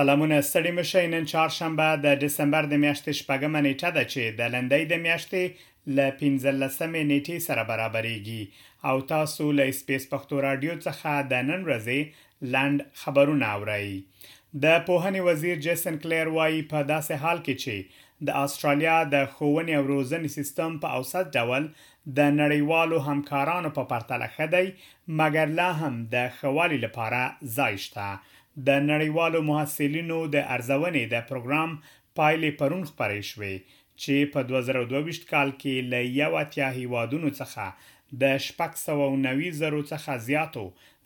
سلامونه 0.00 0.36
ستړي 0.40 0.70
مشه 0.78 1.00
نن 1.14 1.24
چهارشنبه 1.30 1.86
د 2.04 2.06
دسمبر 2.20 2.66
د 2.68 2.76
میاشتې 2.84 3.12
شپږمه 3.20 3.60
نیټه 3.66 3.90
ده 3.96 4.04
چې 4.12 4.22
د 4.38 4.40
لندۍ 4.54 4.84
د 4.92 4.94
میاشتې 5.06 5.42
ل 5.96 5.98
15مې 6.20 7.02
نیټې 7.10 7.38
سره 7.46 7.62
برابرېږي 7.70 8.42
او 8.88 8.94
تاسو 9.10 9.44
له 9.58 9.66
سپیس 9.80 10.06
پښتو 10.14 10.40
رادیو 10.46 10.78
څخه 10.86 11.10
د 11.32 11.44
نن 11.50 11.60
ورځې 11.68 12.48
لاند 12.54 12.86
خبرونه 13.02 13.50
اورئ 13.58 13.90
د 14.64 14.80
پوهنې 14.88 15.20
وزیر 15.28 15.60
جیسن 15.68 16.00
کلیر 16.06 16.32
وایي 16.38 16.62
په 16.72 16.84
داسې 16.94 17.14
حال 17.26 17.44
کې 17.44 17.54
چې 17.64 18.30
د 18.30 18.40
استرالیا 18.44 18.96
د 19.16 19.30
خوونې 19.34 19.74
او 19.78 19.84
روزنې 19.94 20.28
سیستم 20.38 20.80
په 20.86 20.96
اوسط 21.02 21.24
ډول 21.38 21.70
د 22.20 22.32
نړیوالو 22.40 23.04
همکارانو 23.10 23.76
په 23.80 23.90
پرتله 23.94 24.34
خدای 24.40 24.66
مګر 25.20 25.46
لا 25.62 25.70
هم 25.84 26.02
د 26.16 26.34
خوالي 26.40 26.80
لپاره 26.88 27.22
ځای 27.60 27.84
شته 27.88 28.10
د 28.68 28.78
نړیوالو 28.90 29.38
محصلینو 29.50 30.18
د 30.34 30.50
ارزونې 30.56 31.02
د 31.12 31.26
پروګرام 31.28 31.70
پایلې 32.18 32.50
پرون 32.62 32.82
خبرې 32.90 33.22
شوې 33.30 33.54
چې 34.02 34.14
په 34.34 34.48
2022 34.52 35.22
کال 35.32 35.50
کې 35.60 35.74
ل 35.90 35.92
یو 36.20 36.30
اتیا 36.42 36.68
هیوادونو 36.78 37.30
څخه 37.40 38.18
د 38.22 38.36
690 38.44 39.50
زرو 39.60 39.80
څخه 39.90 40.16
زیاتو 40.28 40.64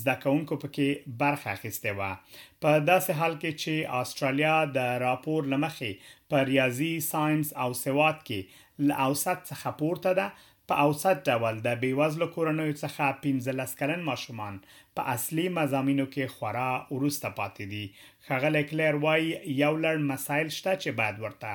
زده 0.00 0.14
کوونکو 0.24 0.58
پکې 0.62 1.16
برخه 1.22 1.50
اخیستې 1.56 1.92
و 1.98 2.62
په 2.64 2.84
داسې 2.90 3.20
حال 3.20 3.34
کې 3.38 3.62
چې 3.62 4.02
استرالیا 4.02 4.54
د 4.78 4.98
راپور 5.04 5.50
لمخې 5.54 5.92
په 6.34 6.42
ریاضي 6.52 6.92
ساينس 7.10 7.52
او 7.66 7.70
سواد 7.84 8.20
کې 8.26 8.90
ل 8.90 8.96
اوسط 9.08 9.40
څخه 9.50 9.74
پورته 9.82 10.14
ده 10.20 10.28
په 10.70 10.74
اوسط 10.86 11.18
ډول 11.30 11.54
د 11.66 11.68
بیوزلو 11.82 12.26
کورنیو 12.36 12.78
څخه 12.82 13.04
15 13.26 13.74
کلن 13.80 14.00
ماشومان 14.10 14.54
په 14.96 15.02
اصلي 15.16 15.44
مزامینو 15.58 16.06
کې 16.14 16.32
خورا 16.34 16.70
ورسته 16.94 17.28
پاتې 17.38 17.64
دي 17.72 17.82
خغل 18.28 18.56
کلیر 18.70 18.96
وای 19.04 19.22
یو 19.62 19.72
لړ 19.84 19.96
مسایل 20.12 20.48
شته 20.58 20.72
چې 20.82 20.90
باید 21.00 21.16
ورته 21.24 21.50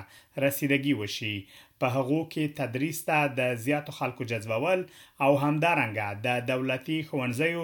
رسیدګي 0.45 0.93
وشي 1.01 1.35
په 1.81 1.87
هغو 1.95 2.21
کې 2.31 2.55
تدریس 2.59 3.03
ته 3.11 3.19
د 3.39 3.53
زیاتو 3.67 3.97
خلکو 3.99 4.29
جذبول 4.31 4.81
او 5.25 5.31
همدارنګه 5.45 6.09
د 6.25 6.43
دولتي 6.51 6.97
ښوونځیو 7.07 7.63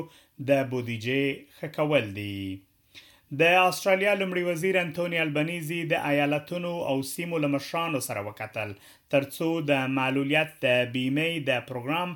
د 0.50 0.70
بودیجې 0.72 1.26
خکول 1.60 2.14
دي 2.22 2.38
د 3.32 3.42
استرالیا 3.62 4.12
لمړي 4.18 4.44
وزیر 4.44 4.78
انټونی 4.82 5.18
البنيزي 5.22 5.80
د 5.88 5.94
ایالتونو 6.10 6.70
او 6.92 6.94
سیمو 7.10 7.38
لمشانو 7.46 8.00
سره 8.06 8.22
وکتل 8.28 8.72
ترڅو 9.16 9.48
د 9.72 9.88
معلولیت 9.98 10.52
د 10.68 10.78
بیمه 10.94 11.26
د 11.50 11.66
پروګرام 11.72 12.14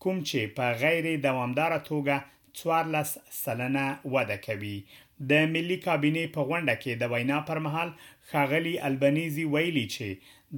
کوم 0.07 0.25
چې 0.29 0.57
په 0.61 0.85
غیر 0.85 1.11
دوامدار 1.27 1.77
توګه 1.91 2.27
14 2.53 3.19
سلنه 3.43 3.85
وده 4.13 4.37
کوي 4.47 4.77
د 5.31 5.33
ملي 5.53 5.77
کابینه 5.85 6.23
په 6.35 6.41
غونډه 6.49 6.73
کې 6.81 6.91
د 7.01 7.03
وینا 7.13 7.39
پر 7.49 7.59
مهال 7.65 7.89
خاغلی 8.29 8.73
البنيزي 8.89 9.45
ویلي 9.55 9.85
چې 9.95 10.09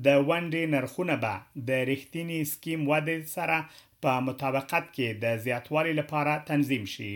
د 0.06 0.08
ونډې 0.30 0.64
نرخونه 0.74 1.16
به 1.24 1.36
د 1.70 1.86
رښتینی 1.92 2.40
سکیم 2.54 2.82
وده 2.92 3.18
سره 3.36 3.58
په 4.04 4.12
مطابقت 4.30 4.86
کې 4.96 5.10
د 5.24 5.38
زیاتوالي 5.46 5.94
لپاره 6.02 6.34
تنظیم 6.52 6.86
شي 6.96 7.12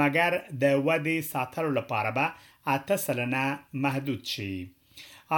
مګر 0.00 0.30
د 0.62 0.64
وده 0.88 1.16
ساتلو 1.32 1.72
لپاره 1.80 2.10
به 2.18 2.26
اته 2.76 2.96
سلنه 3.06 3.44
محدود 3.86 4.22
شي 4.34 4.52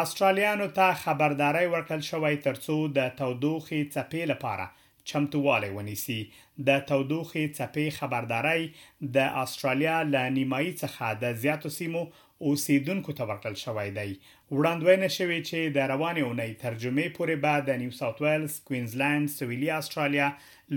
استرالیانو 0.03 0.69
ته 0.77 0.87
خبرداري 1.03 1.67
ورکړل 1.73 2.03
شوې 2.11 2.35
ترڅو 2.47 2.79
د 3.01 3.13
تودوخي 3.23 3.81
چپې 3.95 4.23
لپاره 4.35 4.67
چمتووالی 5.09 5.71
ونیسي 5.77 6.21
د 6.69 6.71
تودوخې 6.91 7.45
څپې 7.57 7.85
خبرداري 7.99 8.63
د 9.17 9.33
استرالیا 9.45 9.97
ل 10.13 10.15
نیمایي 10.37 10.73
څخه 10.83 11.19
د 11.25 11.35
زیاتو 11.43 11.73
سیمو 11.79 12.03
اوسیدونکو 12.51 13.13
ته 13.19 13.25
ورکړل 13.31 13.57
شوې 13.65 13.91
دی 13.99 14.11
وړاندوینه 14.59 15.09
شوې 15.17 15.41
چې 15.49 15.59
د 15.77 15.91
روانې 15.93 16.23
اونۍ 16.29 16.51
ترجمه 16.65 17.07
پورې 17.19 17.37
بعد 17.45 17.69
د 17.69 17.81
نیو 17.83 17.93
ساوث 18.01 18.23
ویلز، 18.25 18.55
کوینزلند، 18.71 19.33
سویلي 19.37 19.71
استرالیا، 19.79 20.29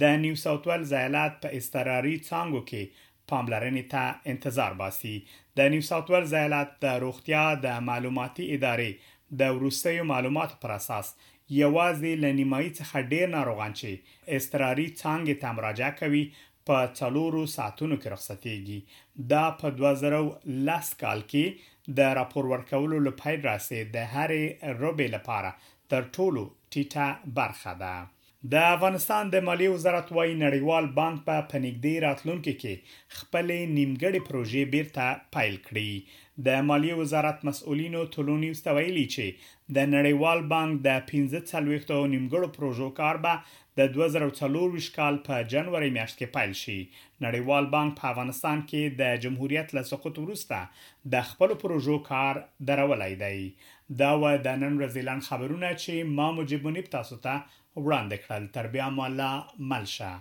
د 0.04 0.18
نیو 0.24 0.36
ساوث 0.44 0.66
ویلز 0.72 0.94
ایالت 1.00 1.34
په 1.46 1.50
استراري 1.62 2.14
څانګو 2.28 2.62
کې 2.72 3.06
پاملرنې 3.32 3.84
ته 3.96 4.32
انتظار 4.36 4.74
باسي 4.82 5.16
د 5.60 5.74
نیو 5.76 5.88
ساوث 5.90 6.10
ویلز 6.16 6.34
ایالت 6.42 6.74
د 6.88 7.02
روغتیا 7.06 7.44
د 7.66 7.82
معلوماتي 7.90 8.48
ادارې 8.58 9.12
د 9.44 9.58
وروستیو 9.60 10.04
معلوماتو 10.14 10.60
پر 10.66 10.72
اساس 10.80 11.14
یوازې 11.24 12.26
لنیمایي 12.26 12.70
څخه 12.80 13.10
ډیر 13.14 13.34
ناروغان 13.38 13.74
چې 13.84 14.34
استراري 14.40 14.88
څانګې 14.90 15.46
ته 15.46 15.56
مراجعه 15.60 16.00
کوي 16.04 16.24
په 16.72 16.90
څلورو 17.02 17.46
ساعتونو 17.56 17.96
کې 18.02 18.14
رخصتيږي 18.16 19.30
دا 19.34 19.46
په 19.62 19.78
2010 19.84 20.96
کال 21.04 21.30
کې 21.34 21.74
د 21.98 22.00
راپور 22.20 22.44
ورکولو 22.54 22.98
لپاره 23.08 23.42
راسي 23.50 23.80
د 23.96 23.98
هرې 24.14 24.44
روبې 24.82 25.08
لپاره 25.16 25.50
تر 25.92 26.02
ټولو 26.16 26.42
ټیټه 26.72 27.08
برخه 27.38 27.74
ده 27.84 27.96
د 28.52 28.56
افغانستان 28.76 29.24
د 29.30 29.36
مالی 29.48 29.68
وزارت 29.76 30.08
وايي 30.16 30.34
نړیوال 30.46 30.86
بانک 31.00 31.16
په 31.28 31.36
پنځګدي 31.52 31.96
راتلونکو 32.08 32.54
کې 32.62 32.76
خپل 33.18 33.46
نیمګړي 33.78 34.20
پروژې 34.28 34.64
بیرته 34.76 35.06
پایل 35.34 35.56
کړي 35.68 35.92
د 36.46 36.48
مالیې 36.68 36.96
وزارت 37.02 37.38
مسؤلینو 37.50 38.00
تلونیوس 38.14 38.62
ته 38.64 38.72
ویلي 38.78 39.04
چې 39.14 39.76
د 39.76 39.78
نړیوال 39.96 40.40
بانک 40.54 40.74
د 40.88 40.90
15 41.12 41.46
څلويختو 41.52 41.98
نیمګړو 42.14 42.48
پروژو 42.58 42.88
کار 43.00 43.20
به 43.26 43.34
د 43.80 43.88
2024 44.00 44.90
کال 44.98 45.20
په 45.28 45.48
جنوري 45.54 45.90
میاشت 45.98 46.16
کې 46.18 46.32
پیل 46.36 46.54
شي 46.64 46.78
نړیوال 47.26 47.70
بانک 47.76 47.96
په 48.02 48.10
افغانستان 48.12 48.66
کې 48.70 49.00
د 49.02 49.18
جمهوریت 49.28 49.74
له 49.78 49.84
سقوط 49.92 50.20
وروسته 50.24 50.60
د 51.16 51.26
خپل 51.32 51.56
پروژو 51.64 51.98
کار 52.12 52.42
درولای 52.72 53.16
دی 53.26 53.42
دا 54.04 54.12
و 54.22 54.24
د 54.46 54.62
نن 54.62 54.80
ورځې 54.80 55.28
خبرونه 55.32 55.72
چې 55.82 56.16
ما 56.20 56.28
مجبونی 56.40 56.86
تاسو 57.00 57.22
ته 57.28 57.34
وړاندې 57.84 58.24
کړل 58.26 58.54
تربیه 58.60 58.96
مولا 59.02 59.34
ملشه 59.74 60.16